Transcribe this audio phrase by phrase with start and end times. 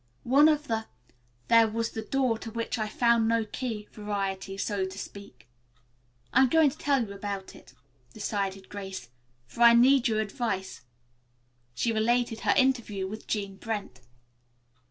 [0.23, 0.87] "One of the
[1.47, 5.47] 'There was the Door to which I found no Key' variety, so to speak."
[6.33, 7.75] "I'm going to tell you all about it,"
[8.11, 9.09] decided Grace,
[9.45, 10.81] "for I need your advice."
[11.75, 14.01] She related her interview with Jean Brent.